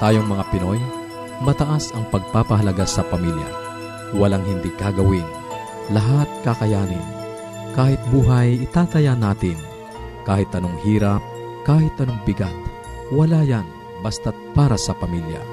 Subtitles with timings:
[0.00, 0.80] Tayong mga Pinoy,
[1.44, 3.44] mataas ang pagpapahalaga sa pamilya.
[4.16, 5.28] Walang hindi kagawin.
[5.92, 7.04] Lahat kakayanin.
[7.76, 9.60] Kahit buhay, itataya natin.
[10.24, 11.20] Kahit anong hirap,
[11.68, 12.56] kahit anong bigat.
[13.12, 13.68] Wala yan,
[14.00, 15.44] basta't para sa pamilya.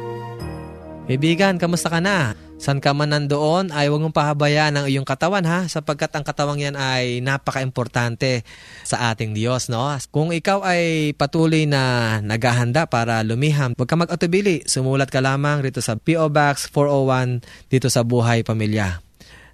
[1.11, 2.46] Kaibigan, kamusta ka na?
[2.57, 6.57] San ka man nandoon ay huwag mong pahabayaan ang iyong katawan ha sapagkat ang katawang
[6.57, 8.41] yan ay napaka-importante
[8.81, 9.69] sa ating Diyos.
[9.69, 9.85] No?
[10.09, 14.65] Kung ikaw ay patuloy na naghahanda para lumiham, huwag ka mag-atubili.
[14.65, 16.33] Sumulat ka lamang rito sa P.O.
[16.33, 19.05] Box 401 dito sa Buhay Pamilya.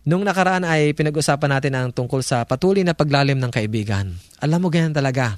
[0.08, 4.16] Nung nakaraan ay pinag-usapan natin ang tungkol sa patuloy na paglalim ng kaibigan.
[4.40, 5.36] Alam mo ganyan talaga.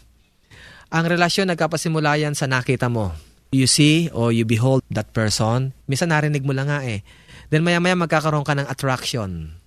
[0.94, 3.10] Ang relasyon nagkapasimula yan sa nakita mo.
[3.50, 5.74] You see or you behold that person.
[5.90, 7.02] Misa narinig mo lang nga eh
[7.50, 9.60] Then maya-maya magkakaroon ka ng attraction.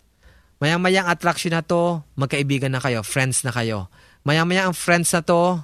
[0.59, 3.87] Maya-maya ang attraction na to, magkaibigan na kayo, friends na kayo.
[4.27, 5.63] Maya-maya ang friends na to,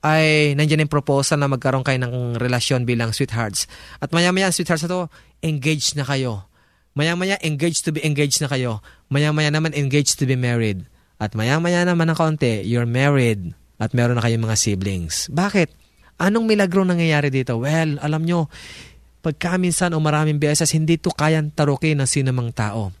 [0.00, 3.68] ay nandiyan yung proposal na magkaroon kayo ng relasyon bilang sweethearts.
[4.00, 5.00] At maya-maya ang sweethearts na to,
[5.44, 6.48] engaged na kayo.
[6.96, 8.80] Maya-maya engaged to be engaged na kayo.
[9.12, 10.88] Maya-maya naman engaged to be married.
[11.20, 15.28] At maya-maya naman ng kaunti, you're married at meron na kayong mga siblings.
[15.28, 15.76] Bakit?
[16.20, 17.60] Anong milagro nangyayari dito?
[17.60, 18.48] Well, alam nyo,
[19.20, 22.92] pagkaminsan o maraming beses, hindi to kayang tarukin ng sinamang tao.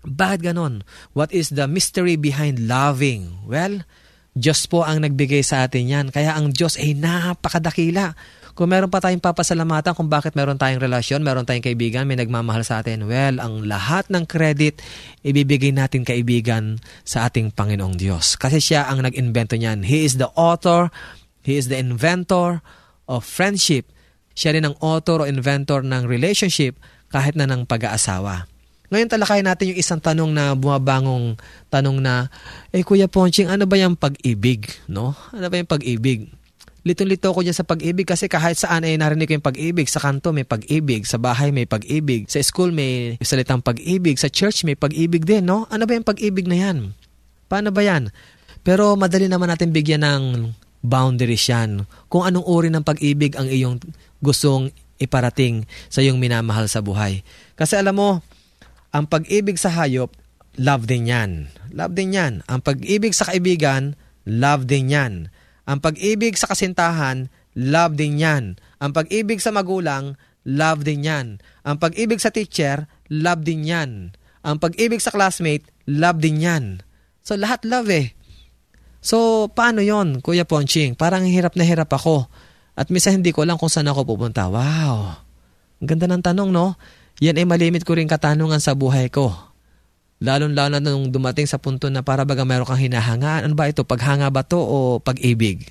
[0.00, 0.80] Bakit ganon?
[1.12, 3.44] What is the mystery behind loving?
[3.44, 3.84] Well,
[4.32, 6.06] Diyos po ang nagbigay sa atin yan.
[6.08, 8.16] Kaya ang Diyos ay napakadakila.
[8.56, 12.64] Kung meron pa tayong papasalamatan kung bakit meron tayong relasyon, meron tayong kaibigan, may nagmamahal
[12.64, 14.82] sa atin, well, ang lahat ng credit,
[15.22, 18.40] ibibigay natin kaibigan sa ating Panginoong Diyos.
[18.40, 19.86] Kasi siya ang nag-invento niyan.
[19.86, 20.90] He is the author,
[21.40, 22.60] He is the inventor
[23.08, 23.88] of friendship
[24.34, 26.78] siya rin ang author o inventor ng relationship
[27.10, 28.46] kahit na ng pag-aasawa.
[28.90, 31.38] Ngayon talakayin natin yung isang tanong na bumabangong
[31.70, 32.26] tanong na,
[32.74, 34.66] eh Kuya Ponching, ano ba yung pag-ibig?
[34.90, 35.14] No?
[35.30, 36.26] Ano ba yung pag-ibig?
[36.80, 39.86] Litong-lito ko dyan sa pag-ibig kasi kahit saan ay narinig ko yung pag-ibig.
[39.86, 44.64] Sa kanto may pag-ibig, sa bahay may pag-ibig, sa school may salitang pag-ibig, sa church
[44.64, 45.68] may pag-ibig din, no?
[45.68, 46.96] Ano ba yung pag-ibig na yan?
[47.52, 48.08] Paano ba yan?
[48.64, 50.24] Pero madali naman natin bigyan ng
[50.80, 51.84] boundaries yan.
[52.08, 53.76] Kung anong uri ng pag-ibig ang iyong
[54.20, 54.70] gustong
[55.00, 57.24] iparating sa iyong minamahal sa buhay.
[57.56, 58.10] Kasi alam mo,
[58.92, 60.12] ang pag-ibig sa hayop,
[60.60, 61.48] love din yan.
[61.72, 62.44] Love din yan.
[62.46, 63.96] Ang pag-ibig sa kaibigan,
[64.28, 65.32] love din yan.
[65.64, 68.60] Ang pag-ibig sa kasintahan, love din yan.
[68.82, 71.40] Ang pag-ibig sa magulang, love din yan.
[71.64, 74.12] Ang pag-ibig sa teacher, love din yan.
[74.42, 76.64] Ang pag-ibig sa classmate, love din yan.
[77.20, 78.16] So, lahat love eh.
[79.00, 80.96] So, paano yon Kuya Ponching?
[80.96, 82.28] Parang hirap na hirap ako.
[82.78, 84.46] At misa hindi ko alam kung saan ako pupunta.
[84.46, 85.16] Wow!
[85.80, 86.76] Ang ganda ng tanong, no?
[87.20, 89.32] Yan ay malimit ko rin katanungan sa buhay ko.
[90.20, 93.48] Lalo-lalo na nung dumating sa punto na para baga meron kang hinahangaan.
[93.48, 93.84] Ano ba ito?
[93.88, 95.64] Paghanga ba to o pag-ibig?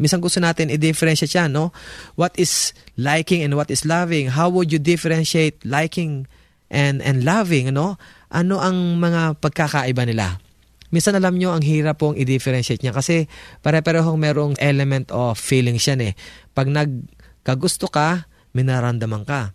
[0.00, 1.76] Minsan gusto natin i-differentiate yan, no?
[2.16, 4.32] What is liking and what is loving?
[4.32, 6.24] How would you differentiate liking
[6.72, 8.00] and and loving, ano?
[8.32, 10.40] Ano ang mga pagkakaiba nila?
[10.90, 13.30] Minsan alam nyo, ang hirap pong i-differentiate niya kasi
[13.62, 16.12] pare-parehong merong element of feelings yan eh.
[16.50, 19.54] Pag nagkagusto ka, may nararamdaman ka.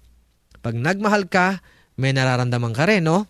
[0.64, 1.60] Pag nagmahal ka,
[2.00, 3.28] may nararamdaman ka rin, no?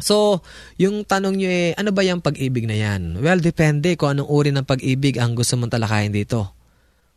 [0.00, 0.40] So,
[0.80, 3.20] yung tanong nyo eh, ano ba yung pag-ibig na yan?
[3.20, 6.56] Well, depende kung anong uri ng pag-ibig ang gusto mong talakayin dito.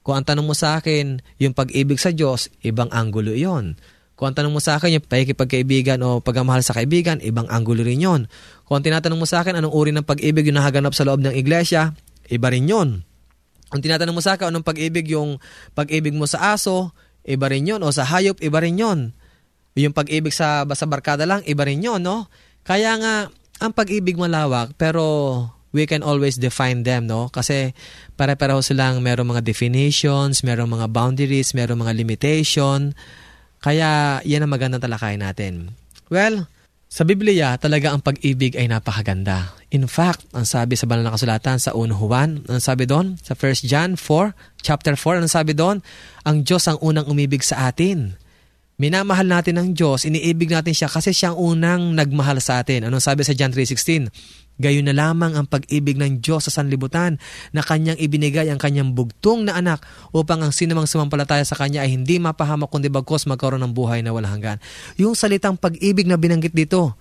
[0.03, 3.79] Kung ang tanong mo sa akin, yung pag-ibig sa Diyos, ibang anggulo yon.
[4.15, 7.99] Kung ang tanong mo sa akin, yung pakikipagkaibigan o pagmamahal sa kaibigan, ibang anggulo rin
[7.99, 8.31] yon.
[8.63, 11.91] Kung tinatanong mo sa akin, anong uri ng pag-ibig yung nahaganap sa loob ng iglesia,
[12.31, 13.03] iba rin yon.
[13.67, 15.35] Kung tinatanong mo sa akin, anong pag-ibig yung
[15.75, 16.95] pag-ibig mo sa aso,
[17.27, 17.83] iba rin yon.
[17.83, 19.11] O sa hayop, iba rin yon.
[19.75, 22.31] Yung pag-ibig sa, sa barkada lang, iba rin yon, no?
[22.63, 23.27] Kaya nga,
[23.59, 25.03] ang pag-ibig malawak, pero
[25.75, 27.27] we can always define them, no?
[27.27, 27.75] Kasi
[28.15, 32.95] pare-pareho silang merong mga definitions, merong mga boundaries, merong mga limitation,
[33.65, 35.73] kaya yan ang magandang talakayan natin.
[36.13, 36.45] Well,
[36.85, 39.57] sa Biblia, talaga ang pag-ibig ay napakaganda.
[39.73, 43.17] In fact, ang sabi sa banal na kasulatan sa 1 Juan, ang sabi doon?
[43.25, 45.81] Sa 1 John 4, chapter 4, ang sabi doon?
[46.29, 48.13] Ang Diyos ang unang umibig sa atin.
[48.77, 52.85] Minamahal natin ang Diyos, iniibig natin siya kasi siya ang unang nagmahal sa atin.
[52.85, 54.13] Anong sabi sa John 3.16?
[54.55, 57.19] Gayon na lamang ang pag-ibig ng Diyos sa sanlibutan
[57.51, 59.83] na kanyang ibinigay ang kanyang bugtong na anak
[60.15, 64.15] upang ang sinamang sumampalataya sa kanya ay hindi mapahamak kundi bagkos magkaroon ng buhay na
[64.15, 64.57] walang hanggan.
[64.95, 66.95] Yung salitang pag-ibig na binanggit dito,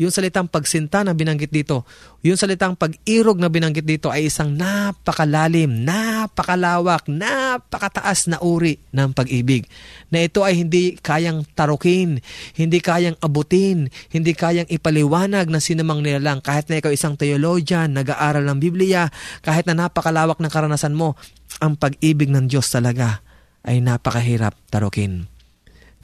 [0.00, 1.86] yung salitang pagsinta na binanggit dito,
[2.26, 9.68] yung salitang pag-irog na binanggit dito ay isang napakalalim, napakalawak, napakataas na uri ng pag-ibig.
[10.08, 12.18] Na ito ay hindi kayang tarukin,
[12.56, 16.42] hindi kayang abutin, hindi kayang ipaliwanag ng sinamang nilalang.
[16.42, 19.12] Kahit na ikaw isang theologian, nag-aaral ng Biblia,
[19.44, 21.14] kahit na napakalawak ng karanasan mo,
[21.62, 23.22] ang pag-ibig ng Diyos talaga
[23.64, 25.33] ay napakahirap tarukin.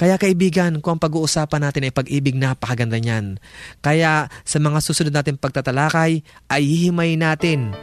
[0.01, 3.37] Kaya kaibigan, kung ang pag-uusapan natin ay pag-ibig, napakaganda niyan.
[3.85, 7.77] Kaya sa mga susunod natin pagtatalakay, ay hihimay natin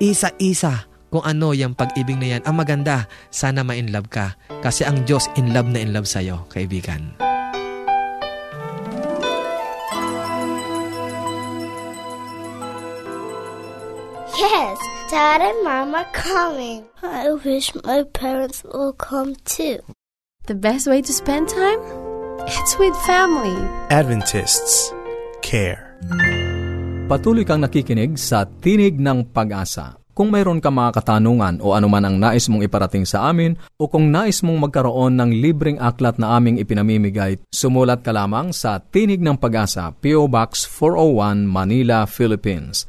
[0.00, 2.42] isa-isa kung ano yung pag-ibig na yan.
[2.48, 4.32] Ang maganda, sana ma-in love ka.
[4.64, 7.12] Kasi ang Diyos in love na in love sa'yo, kaibigan.
[14.40, 14.80] Yes,
[15.12, 16.88] Dad and Mom are coming.
[17.04, 19.84] I wish my parents will come too.
[20.48, 21.76] The best way to spend time?
[22.48, 23.52] It's with family.
[23.92, 24.96] Adventists
[25.44, 25.92] care.
[27.04, 30.00] Patuloy kang nakikinig sa Tinig ng Pag-asa.
[30.16, 34.08] Kung mayroon ka mga katanungan o anuman ang nais mong iparating sa amin o kung
[34.08, 39.36] nais mong magkaroon ng libreng aklat na aming ipinamimigay, sumulat ka lamang sa Tinig ng
[39.36, 42.88] Pag-asa, PO Box 401, Manila, Philippines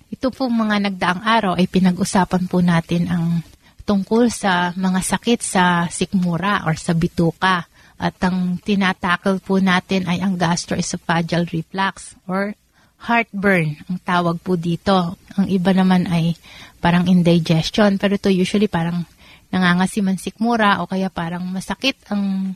[0.08, 3.44] ito pong mga nagdaang araw ay pinag-usapan po natin ang
[3.84, 7.68] tungkol sa mga sakit sa sikmura or sa bituka.
[7.98, 12.54] At ang tinatakal po natin ay ang gastroesophageal reflux or
[12.98, 15.18] heartburn ang tawag po dito.
[15.38, 16.38] Ang iba naman ay
[16.78, 19.06] parang indigestion pero ito usually parang
[19.50, 22.54] nangangasiman sikmura o kaya parang masakit ang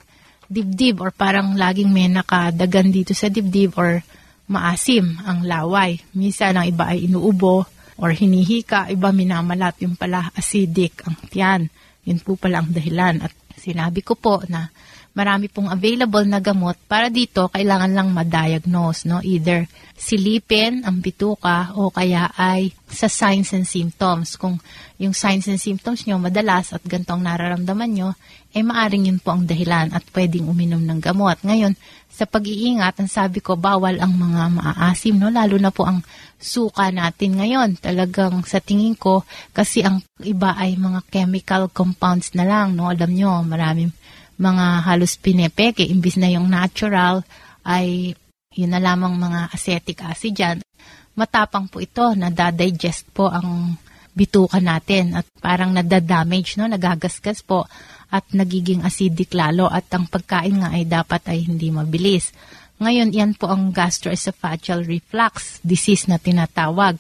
[0.52, 4.04] dibdib or parang laging may nakadagan dito sa dibdib or
[4.52, 5.96] maasim ang laway.
[6.12, 7.64] Minsan ang iba ay inuubo
[8.02, 11.72] or hinihika, iba minamalat, yung pala acidic ang tiyan.
[12.04, 13.24] Yun po pala ang dahilan.
[13.24, 14.68] At sinabi ko po na
[15.12, 19.20] marami pong available na gamot para dito kailangan lang ma-diagnose, no?
[19.20, 24.40] Either silipin ang bituka o kaya ay sa signs and symptoms.
[24.40, 24.58] Kung
[24.98, 28.10] yung signs and symptoms nyo madalas at gantong nararamdaman nyo,
[28.52, 31.40] eh maaring yun po ang dahilan at pwedeng uminom ng gamot.
[31.44, 31.76] Ngayon,
[32.12, 35.32] sa pag-iingat, ang sabi ko, bawal ang mga maaasim, no?
[35.32, 36.04] Lalo na po ang
[36.36, 37.80] suka natin ngayon.
[37.80, 39.24] Talagang sa tingin ko,
[39.56, 42.92] kasi ang iba ay mga chemical compounds na lang, no?
[42.92, 43.96] Alam nyo, maraming
[44.42, 47.22] mga halos pinepeke, imbis na yung natural
[47.62, 48.18] ay
[48.52, 50.58] yun na lamang mga acetic acid dyan.
[51.14, 53.78] Matapang po ito, nadadigest po ang
[54.12, 56.68] bituka natin at parang nadadamage, no?
[56.68, 57.70] nagagasgas po
[58.12, 62.36] at nagiging acidic lalo at ang pagkain nga ay dapat ay hindi mabilis.
[62.82, 67.00] Ngayon, yan po ang gastroesophageal reflux disease na tinatawag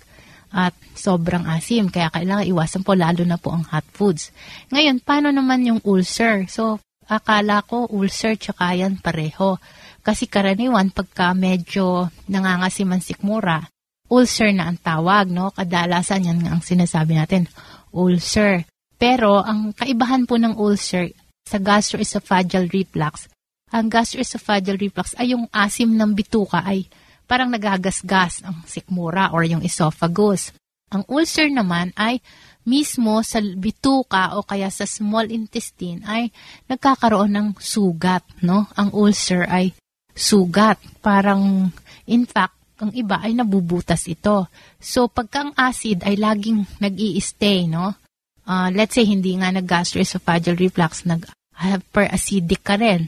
[0.53, 1.91] at sobrang asim.
[1.91, 4.31] Kaya kailangan iwasan po lalo na po ang hot foods.
[4.71, 6.47] Ngayon, paano naman yung ulcer?
[6.47, 9.57] So, akala ko ulcer tsaka yan pareho.
[10.01, 13.69] Kasi karaniwan pagka medyo nangangasiman sikmura,
[14.09, 15.53] ulcer na ang tawag, no?
[15.53, 17.45] Kadalasan yan ang sinasabi natin,
[17.93, 18.65] ulcer.
[18.97, 21.13] Pero ang kaibahan po ng ulcer
[21.45, 23.29] sa gastroesophageal reflux,
[23.71, 26.85] ang gastroesophageal reflux ay yung asim ng bituka ay
[27.23, 30.51] parang nagagasgas ang sikmura or yung esophagus.
[30.91, 32.19] Ang ulcer naman ay
[32.67, 36.29] mismo sa bituka o kaya sa small intestine ay
[36.69, 38.69] nagkakaroon ng sugat, no?
[38.77, 39.73] Ang ulcer ay
[40.13, 40.77] sugat.
[41.01, 41.73] Parang,
[42.05, 44.49] in fact, ang iba ay nabubutas ito.
[44.81, 47.93] So, pagka ang acid ay laging nag stay no?
[48.41, 53.07] Uh, let's say, hindi nga nag-gastroesophageal reflux, nag-hyperacidic ka rin.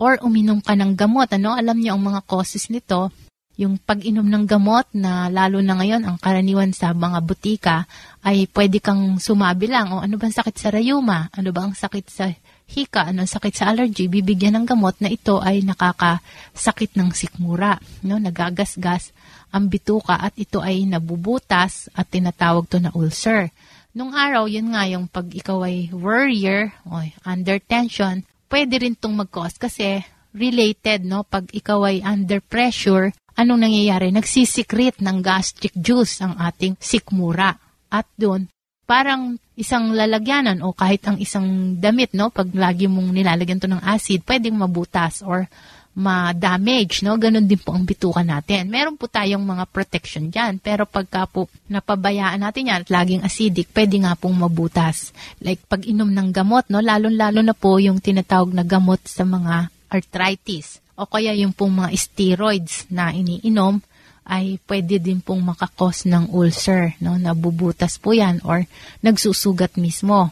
[0.00, 1.54] Or uminom ka ng gamot, ano?
[1.54, 3.12] Alam niyo ang mga causes nito,
[3.60, 7.76] yung pag-inom ng gamot na lalo na ngayon ang karaniwan sa mga butika
[8.24, 12.06] ay pwede kang sumabi lang o ano bang sakit sa rayuma, ano ba ang sakit
[12.08, 12.32] sa
[12.72, 17.76] hika, ano sakit sa allergy, bibigyan ng gamot na ito ay nakakasakit ng sikmura,
[18.08, 18.16] no?
[18.16, 19.12] nagagasgas
[19.52, 23.52] ang bituka at ito ay nabubutas at tinatawag to na ulcer.
[23.92, 29.12] Nung araw, yun nga yung pag ikaw ay worrier o under tension, pwede rin tong
[29.12, 30.00] mag-cause kasi
[30.32, 31.28] related, no?
[31.28, 34.10] Pag ikaw ay under pressure, anong nangyayari?
[34.12, 37.56] Nagsisikrit ng gastric juice ang ating sikmura.
[37.92, 38.48] At doon,
[38.88, 42.32] parang isang lalagyanan o kahit ang isang damit, no?
[42.32, 45.48] Pag lagi mong nilalagyan to ng acid, pwedeng mabutas or
[45.92, 47.20] ma-damage, no?
[47.20, 48.72] Ganon din po ang bituka natin.
[48.72, 50.56] Meron po tayong mga protection dyan.
[50.56, 55.12] Pero pagka po napabayaan natin yan at laging acidic, pwede nga pong mabutas.
[55.44, 56.80] Like pag inom ng gamot, no?
[56.80, 61.90] Lalo-lalo na po yung tinatawag na gamot sa mga arthritis o kaya yung pong mga
[61.96, 63.80] steroids na iniinom
[64.22, 67.18] ay pwede din pong makakos ng ulcer, no?
[67.18, 68.62] Nabubutas po yan or
[69.02, 70.30] nagsusugat mismo.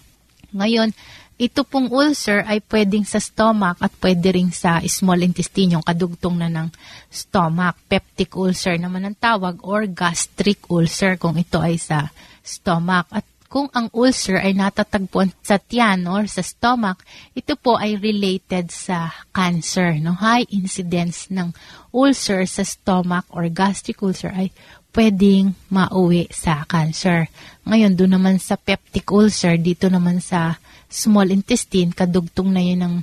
[0.54, 0.94] Ngayon,
[1.40, 6.36] ito pong ulcer ay pwedeng sa stomach at pwede rin sa small intestine, yung kadugtong
[6.36, 6.68] na ng
[7.08, 7.80] stomach.
[7.88, 12.12] Peptic ulcer naman ang tawag or gastric ulcer kung ito ay sa
[12.44, 13.08] stomach.
[13.08, 17.02] At kung ang ulcer ay natatagpuan sa tiyan or sa stomach,
[17.34, 19.98] ito po ay related sa cancer.
[19.98, 20.14] No?
[20.14, 21.50] High incidence ng
[21.90, 24.54] ulcer sa stomach or gastric ulcer ay
[24.94, 27.26] pwedeng mauwi sa cancer.
[27.66, 30.54] Ngayon, doon naman sa peptic ulcer, dito naman sa
[30.86, 32.94] small intestine, kadugtong na yun ng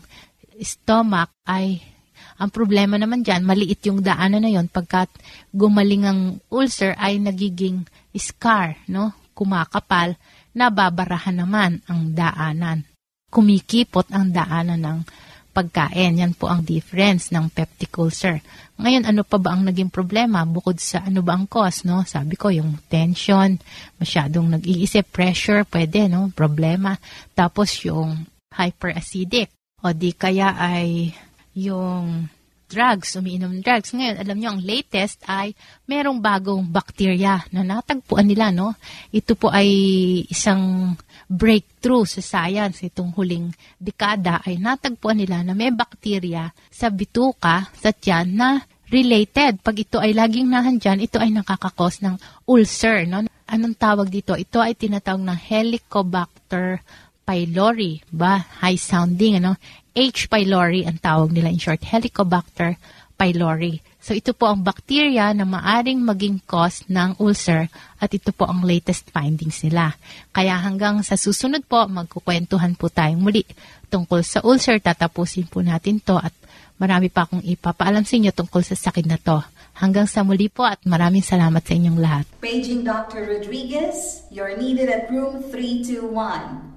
[0.63, 1.83] stomach ay
[2.39, 5.11] ang problema naman dyan, maliit yung daanan na yon pagkat
[5.51, 7.83] gumaling ang ulcer ay nagiging
[8.15, 9.11] scar, no?
[9.37, 10.17] kumakapal
[10.57, 12.81] nababarahan naman ang daanan.
[13.29, 14.99] Kumikipot ang daanan ng
[15.57, 16.21] pagkain.
[16.21, 18.41] Yan po ang difference ng peptic ulcer.
[18.77, 22.05] Ngayon, ano pa ba ang naging problema bukod sa ano ba ang cause, no?
[22.05, 23.57] Sabi ko, yung tension,
[23.97, 26.29] masyadong nag-iisip, pressure, pwede, no?
[26.29, 26.93] Problema.
[27.33, 29.49] Tapos yung hyperacidic.
[29.81, 31.13] O di kaya ay
[31.57, 32.29] yung
[32.67, 33.95] drugs, umiinom ng drugs.
[33.95, 35.55] Ngayon, alam nyo, ang latest ay
[35.87, 38.75] merong bagong bacteria na natagpuan nila, no?
[39.09, 39.67] Ito po ay
[40.27, 40.93] isang
[41.31, 42.83] breakthrough sa science.
[42.83, 49.63] Itong huling dekada ay natagpuan nila na may bacteria sa bituka, sa tiyan, na related.
[49.63, 52.15] Pag ito ay laging nahandyan, ito ay nakakakos ng
[52.47, 53.23] ulcer, no?
[53.47, 54.35] Anong tawag dito?
[54.35, 56.83] Ito ay tinatawag na Helicobacter
[57.27, 58.39] pylori, ba?
[58.63, 59.59] High sounding, ano?
[59.97, 60.29] H.
[60.29, 62.77] pylori ang tawag nila in short, Helicobacter
[63.17, 63.81] pylori.
[63.97, 68.61] So ito po ang bacteria na maaring maging cause ng ulcer at ito po ang
[68.61, 69.97] latest findings nila.
[70.29, 73.43] Kaya hanggang sa susunod po, magkukwentuhan po tayong muli
[73.89, 74.79] tungkol sa ulcer.
[74.79, 76.31] Tatapusin po natin to at
[76.77, 79.41] marami pa akong ipapaalam sa inyo tungkol sa sakit na to.
[79.81, 82.25] Hanggang sa muli po at maraming salamat sa inyong lahat.
[82.39, 83.25] Paging Dr.
[83.27, 86.76] Rodriguez, you're needed at room 321.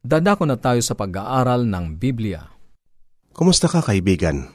[0.00, 2.48] Dadako na tayo sa pag-aaral ng Biblia.
[3.36, 4.48] Kumusta ka kaibigan?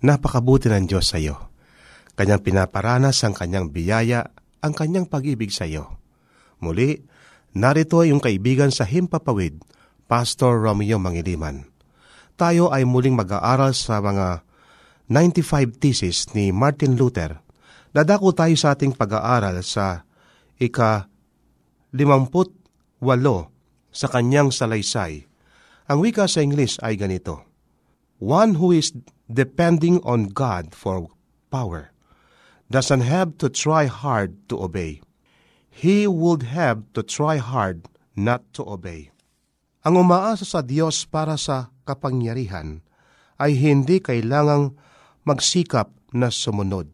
[0.00, 1.52] Napakabuti ng Diyos sa iyo.
[2.16, 4.32] Kanyang pinaparanas ang kanyang biyaya,
[4.64, 6.00] ang kanyang pag-ibig sa iyo.
[6.64, 7.04] Muli,
[7.52, 9.60] narito ay yung kaibigan sa Himpapawid,
[10.08, 11.68] Pastor Romeo Mangiliman.
[12.40, 14.40] Tayo ay muling mag-aaral sa mga
[15.12, 17.44] 95 thesis ni Martin Luther.
[17.92, 20.08] Dadako tayo sa ating pag-aaral sa
[20.56, 21.12] ika
[21.92, 23.04] 58
[23.92, 25.24] sa kanyang salaysay.
[25.88, 27.48] Ang wika sa English ay ganito,
[28.18, 28.90] One who is
[29.30, 31.06] depending on God for
[31.54, 31.94] power
[32.68, 35.00] doesn't have to try hard to obey.
[35.70, 37.86] He would have to try hard
[38.18, 39.14] not to obey.
[39.86, 42.82] Ang umaasa sa Diyos para sa kapangyarihan
[43.38, 44.74] ay hindi kailangang
[45.22, 46.90] magsikap na sumunod.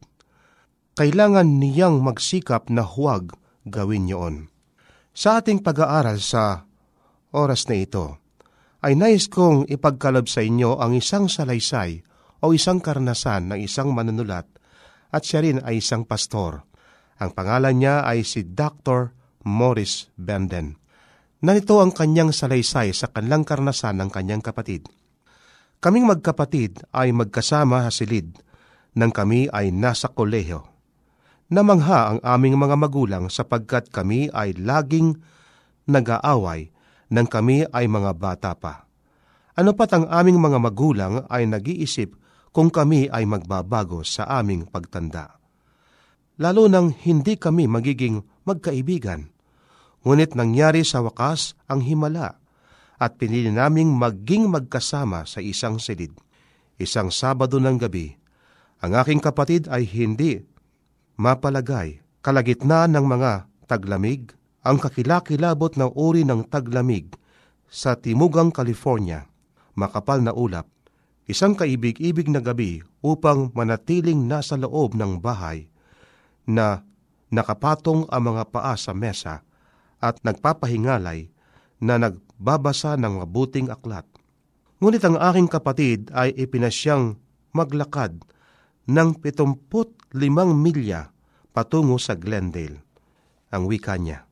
[0.95, 3.35] Kailangan niyang magsikap na huwag
[3.67, 4.53] gawin niyon.
[5.17, 6.69] Sa ating pag-aaral sa
[7.35, 8.23] oras na ito,
[8.87, 12.05] ay nais kong ipagkalab sa inyo ang isang salaysay
[12.45, 14.45] o isang karanasan ng isang manunulat
[15.11, 16.63] at siya rin ay isang pastor.
[17.17, 19.17] Ang pangalan niya ay si Dr.
[19.49, 20.77] Morris Benden.
[21.45, 24.89] Nanito ang kanyang salaysay sa kanilang karanasan ng kanyang kapatid.
[25.81, 28.41] Kaming magkapatid ay magkasama sa silid
[28.97, 30.65] nang kami ay nasa koleho.
[31.53, 35.21] Namangha ang aming mga magulang sapagkat kami ay laging
[35.85, 36.74] nag-aaway
[37.15, 38.91] nang kami ay mga bata pa.
[39.55, 42.19] Ano pat ang aming mga magulang ay nag-iisip
[42.51, 45.39] kung kami ay magbabago sa aming pagtanda.
[46.43, 49.31] Lalo nang hindi kami magiging magkaibigan.
[50.03, 52.43] Ngunit nangyari sa wakas ang himala
[52.99, 56.11] at pinili naming maging magkasama sa isang silid.
[56.75, 58.11] Isang Sabado ng gabi,
[58.83, 60.43] ang aking kapatid ay hindi
[61.15, 67.13] mapalagay kalagitnaan ng mga taglamig ang kakilakilabot na uri ng taglamig
[67.69, 69.29] sa Timugang California,
[69.77, 70.65] makapal na ulap,
[71.29, 75.69] isang kaibig-ibig na gabi upang manatiling nasa loob ng bahay
[76.49, 76.81] na
[77.29, 79.45] nakapatong ang mga paa sa mesa
[80.01, 81.29] at nagpapahingalay
[81.85, 84.09] na nagbabasa ng mabuting aklat.
[84.81, 87.21] Ngunit ang aking kapatid ay ipinasyang
[87.53, 88.21] maglakad
[88.89, 90.13] ng 75
[90.57, 91.13] milya
[91.53, 92.81] patungo sa Glendale.
[93.55, 94.29] Ang wika niya,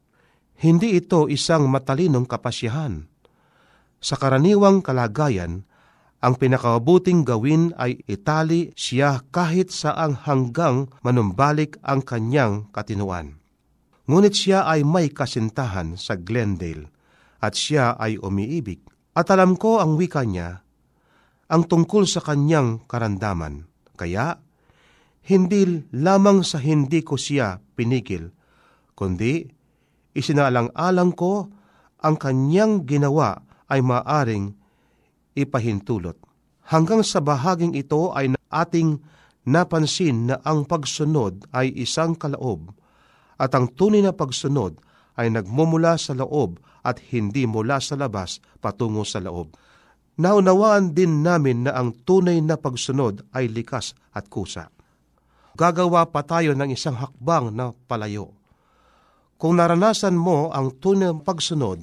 [0.62, 3.10] hindi ito isang matalinong kapasyahan.
[3.98, 5.66] Sa karaniwang kalagayan,
[6.22, 13.42] ang pinakabuting gawin ay itali siya kahit saang hanggang manumbalik ang kanyang katinuan.
[14.06, 16.86] Ngunit siya ay may kasintahan sa Glendale
[17.42, 18.86] at siya ay umiibig.
[19.18, 20.62] At alam ko ang wika niya,
[21.50, 23.66] ang tungkol sa kanyang karandaman.
[23.98, 24.38] Kaya,
[25.26, 28.30] hindi lamang sa hindi ko siya pinigil,
[28.94, 29.61] kundi
[30.12, 31.48] isinaalang-alang ko
[32.02, 34.52] ang kanyang ginawa ay maaring
[35.38, 36.18] ipahintulot.
[36.68, 39.00] Hanggang sa bahaging ito ay ating
[39.48, 42.70] napansin na ang pagsunod ay isang kalaob
[43.40, 44.78] at ang tunay na pagsunod
[45.18, 49.54] ay nagmumula sa loob at hindi mula sa labas patungo sa loob.
[50.12, 54.68] naunawaan din namin na ang tunay na pagsunod ay likas at kusa.
[55.56, 58.32] Gagawa pa tayo ng isang hakbang na palayo.
[59.42, 61.82] Kung naranasan mo ang tunay na pagsunod,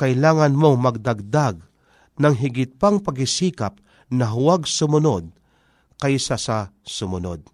[0.00, 1.60] kailangan mong magdagdag
[2.16, 3.76] ng higit pang pagisikap
[4.08, 5.28] na huwag sumunod
[6.00, 7.44] kaysa sa sumunod.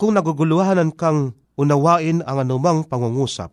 [0.00, 3.52] Kung naguguluhanan kang unawain ang anumang pangungusap,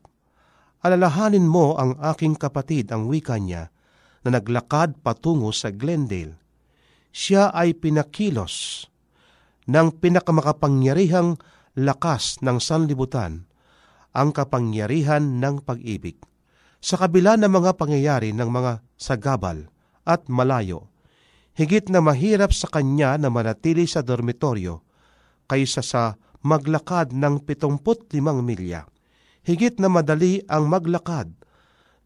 [0.79, 3.75] alalahanin mo ang aking kapatid ang wika niya
[4.23, 6.39] na naglakad patungo sa Glendale.
[7.11, 8.87] Siya ay pinakilos
[9.67, 11.35] ng pinakamakapangyarihang
[11.75, 13.50] lakas ng sanlibutan,
[14.11, 16.19] ang kapangyarihan ng pag-ibig.
[16.81, 19.69] Sa kabila ng mga pangyayari ng mga sagabal
[20.03, 20.89] at malayo,
[21.53, 24.81] higit na mahirap sa kanya na manatili sa dormitoryo
[25.45, 28.89] kaysa sa maglakad ng 75 milya.
[29.45, 31.29] Higit na madali ang maglakad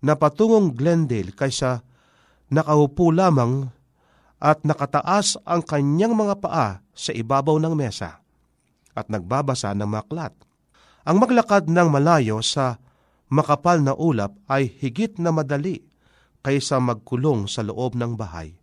[0.03, 1.83] na patungong Glendale kaysa
[2.51, 3.71] nakaupo lamang
[4.39, 8.21] at nakataas ang kanyang mga paa sa ibabaw ng mesa
[8.95, 10.31] at nagbabasa ng maklat.
[11.05, 12.81] Ang maglakad ng malayo sa
[13.29, 15.85] makapal na ulap ay higit na madali
[16.41, 18.57] kaysa magkulong sa loob ng bahay.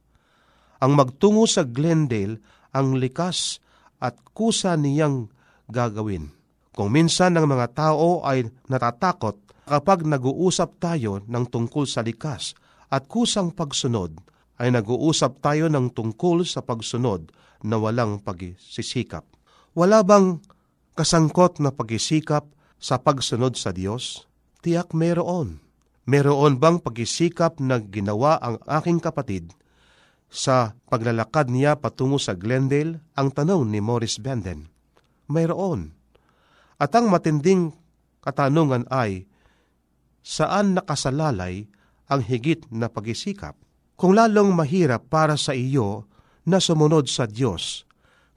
[0.83, 2.43] Ang magtungo sa Glendale
[2.75, 3.63] ang likas
[4.03, 5.31] at kusa niyang
[5.71, 6.35] gagawin.
[6.75, 12.59] Kung minsan ng mga tao ay natatakot kapag nag-uusap tayo ng tungkol sa likas
[12.91, 14.19] at kusang pagsunod,
[14.59, 17.31] ay nag-uusap tayo ng tungkol sa pagsunod
[17.63, 19.23] na walang pagsisikap.
[19.79, 20.43] Wala bang
[20.99, 24.29] kasangkot na pagsisikap sa pagsunod sa Diyos?
[24.63, 25.61] Tiyak meron.
[26.05, 29.55] Meron bang pagsisikap na ginawa ang aking kapatid
[30.33, 33.03] sa paglalakad niya patungo sa Glendale?
[33.15, 34.73] Ang tanong ni Morris Benden
[35.33, 35.97] mayroon.
[36.77, 37.73] At ang matinding
[38.21, 39.25] katanungan ay,
[40.21, 41.67] saan nakasalalay
[42.13, 43.57] ang higit na pag-isikap?
[43.97, 46.11] Kung lalong mahirap para sa iyo
[46.45, 47.87] na sumunod sa Diyos,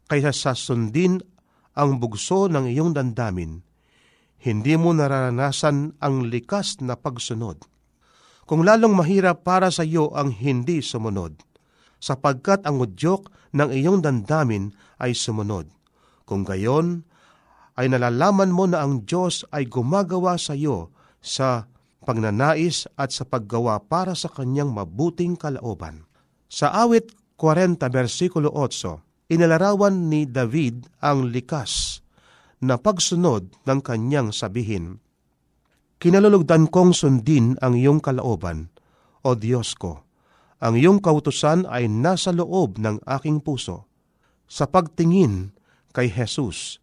[0.05, 1.19] kaysa sa sundin
[1.75, 3.59] ang bugso ng iyong dandamin,
[4.39, 7.59] hindi mo naranasan ang likas na pagsunod.
[8.45, 11.35] Kung lalong mahirap para sa iyo ang hindi sumunod,
[11.99, 15.65] sapagkat ang udyok ng iyong dandamin ay sumunod.
[16.23, 17.03] Kung gayon,
[17.75, 21.67] ay nalalaman mo na ang Diyos ay gumagawa sa iyo sa
[22.05, 26.05] pagnanais at sa paggawa para sa kanyang mabuting kalaoban.
[26.47, 27.11] Sa awit
[27.41, 32.01] 40 versikulo 8, inalarawan ni David ang likas
[32.61, 35.01] na pagsunod ng kanyang sabihin,
[35.95, 38.69] Kinalulugdan kong sundin ang iyong kalaoban,
[39.25, 40.05] o Diyos ko.
[40.61, 43.87] Ang iyong kautusan ay nasa loob ng aking puso.
[44.45, 45.55] Sa pagtingin
[45.95, 46.77] kay Jesus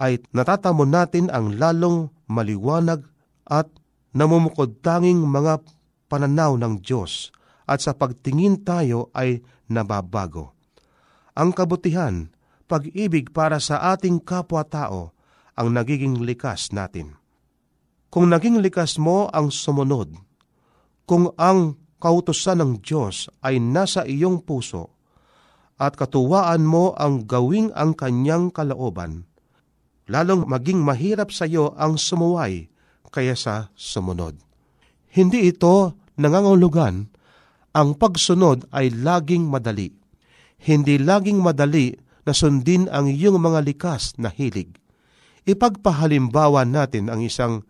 [0.00, 3.06] ay natatamo natin ang lalong maliwanag
[3.46, 3.68] at
[4.16, 5.62] namumukod tanging mga
[6.10, 7.30] pananaw ng Diyos
[7.68, 10.56] at sa pagtingin tayo ay nababago.
[11.32, 12.28] Ang kabutihan,
[12.68, 15.16] pag-ibig para sa ating kapwa-tao
[15.56, 17.16] ang nagiging likas natin.
[18.12, 20.12] Kung naging likas mo ang sumunod,
[21.08, 24.92] kung ang kautosan ng Diyos ay nasa iyong puso,
[25.80, 29.24] at katuwaan mo ang gawing ang kanyang kalooban,
[30.06, 32.68] lalong maging mahirap sa iyo ang sumuway
[33.12, 34.40] kaya sa sumunod.
[35.12, 37.12] Hindi ito nangangulugan
[37.76, 40.01] ang pagsunod ay laging madali.
[40.62, 41.90] Hindi laging madali
[42.22, 44.78] na sundin ang iyong mga likas na hilig.
[45.42, 47.66] Ipagpahalimbawa natin ang isang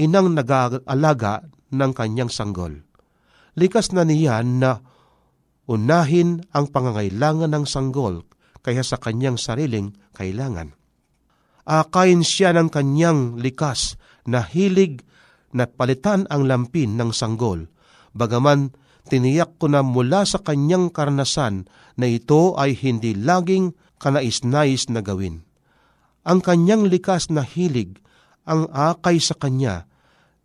[0.00, 2.88] inang nag-aalaga ng kanyang sanggol.
[3.56, 4.80] Likas na niyan na
[5.68, 8.24] unahin ang pangangailangan ng sanggol
[8.64, 10.72] kaya sa kanyang sariling kailangan.
[11.68, 15.04] Akayin siya ng kanyang likas na hilig
[15.52, 17.68] na palitan ang lampin ng sanggol,
[18.16, 18.72] bagaman
[19.06, 25.46] tiniyak ko na mula sa kanyang karnasan na ito ay hindi laging kanais-nais na gawin.
[26.26, 28.02] Ang kanyang likas na hilig
[28.46, 29.86] ang akay sa kanya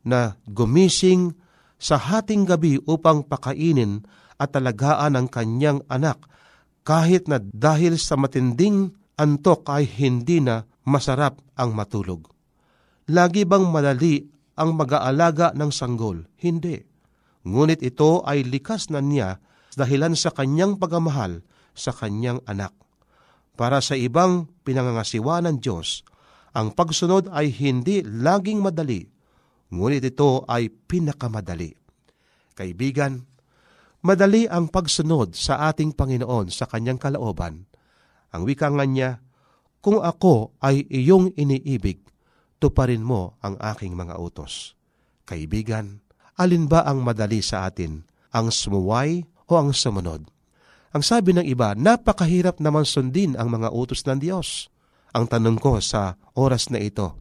[0.06, 1.34] na gumising
[1.82, 4.06] sa hating gabi upang pakainin
[4.38, 6.21] at talagaan ang kanyang anak
[6.82, 12.26] kahit na dahil sa matinding antok ay hindi na masarap ang matulog.
[13.10, 14.21] Lagi bang madali
[14.58, 16.26] ang mag-aalaga ng sanggol?
[16.41, 16.90] Hindi.
[17.41, 19.41] Ngunit ito ay likas na niya
[19.73, 21.41] dahilan sa kanyang pagmamahal
[21.73, 22.75] sa kanyang anak.
[23.56, 26.06] Para sa ibang pinangangasiwa ng Diyos,
[26.51, 29.08] ang pagsunod ay hindi laging madali,
[29.71, 31.71] ngunit ito ay pinakamadali.
[32.54, 33.32] Kaibigan,
[34.01, 37.69] Madali ang pagsunod sa ating Panginoon sa kanyang kalooban.
[38.34, 39.21] Ang wika nga niya,
[39.82, 42.06] Kung ako ay iyong iniibig,
[42.58, 44.73] tuparin mo ang aking mga utos.
[45.25, 46.01] Kaibigan,
[46.41, 48.01] alin ba ang madali sa atin?
[48.34, 50.25] Ang sumuway o ang sumunod?
[50.91, 54.73] Ang sabi ng iba, napakahirap naman sundin ang mga utos ng Diyos.
[55.13, 57.13] Ang tanong ko sa oras na ito,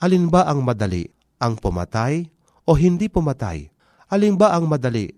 [0.00, 1.04] alin ba ang madali?
[1.42, 2.24] Ang pumatay
[2.64, 3.68] o hindi pumatay?
[4.08, 5.12] Alin ba ang madali?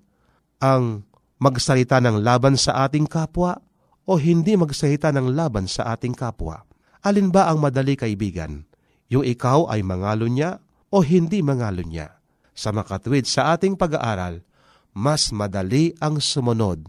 [0.58, 1.06] Ang
[1.38, 3.60] magsalita ng laban sa ating kapwa
[4.04, 6.64] o hindi magsalita ng laban sa ating kapwa?
[7.04, 8.64] Alin ba ang madali kaibigan?
[9.12, 12.23] Yung ikaw ay mangalo niya o hindi mangalo niya?
[12.54, 14.46] Sa makatwid sa ating pag-aaral,
[14.94, 16.86] mas madali ang sumunod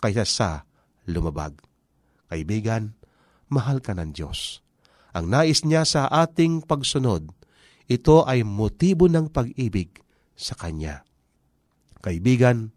[0.00, 0.50] kaysa sa
[1.08, 1.56] lumabag.
[2.28, 2.94] Kaibigan,
[3.48, 4.60] mahal ka ng Diyos.
[5.16, 7.26] Ang nais niya sa ating pagsunod,
[7.90, 9.98] ito ay motibo ng pag-ibig
[10.38, 11.02] sa Kanya.
[11.98, 12.70] Kaibigan,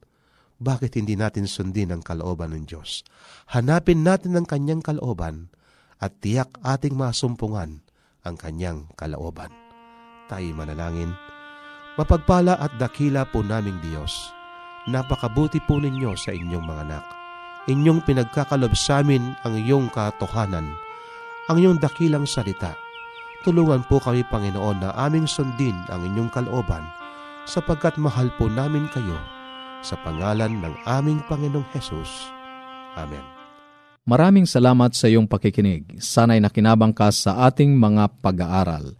[0.58, 3.06] bakit hindi natin sundin ang kalooban ng Diyos?
[3.52, 5.54] Hanapin natin ang Kanyang kalooban
[6.00, 7.84] at tiyak ating masumpungan
[8.24, 9.52] ang Kanyang kalooban.
[10.32, 11.33] Tayo manalangin.
[11.94, 14.34] Mapagpala at dakila po naming Diyos
[14.84, 17.06] Napakabuti po ninyo sa inyong mga anak.
[17.72, 20.76] Inyong pinagkakalob sa amin ang iyong katohanan,
[21.48, 22.76] ang iyong dakilang salita.
[23.48, 26.84] Tulungan po kami, Panginoon, na aming sundin ang inyong kalooban,
[27.48, 29.16] sapagkat mahal po namin kayo
[29.80, 32.28] sa pangalan ng aming Panginoong Hesus.
[33.00, 33.24] Amen.
[34.04, 35.96] Maraming salamat sa iyong pakikinig.
[36.04, 39.00] Sana'y nakinabang ka sa ating mga pag-aaral.